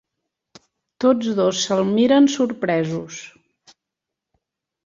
[1.05, 3.21] Tots dos se'l miren sorpresos.